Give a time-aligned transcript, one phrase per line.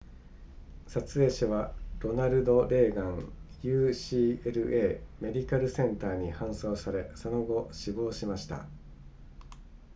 [0.87, 3.19] 撮影者はロナルドレーガン
[3.61, 8.65] ucla メディカルセンターに搬送されその後死亡しました